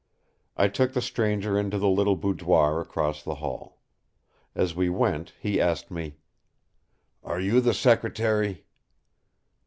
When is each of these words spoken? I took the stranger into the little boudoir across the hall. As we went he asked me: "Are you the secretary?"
I 0.57 0.67
took 0.67 0.93
the 0.93 0.99
stranger 1.01 1.59
into 1.59 1.77
the 1.77 1.87
little 1.87 2.15
boudoir 2.15 2.79
across 2.81 3.21
the 3.21 3.35
hall. 3.35 3.77
As 4.55 4.73
we 4.73 4.89
went 4.89 5.33
he 5.39 5.61
asked 5.61 5.91
me: 5.91 6.15
"Are 7.23 7.39
you 7.39 7.61
the 7.61 7.75
secretary?" 7.75 8.65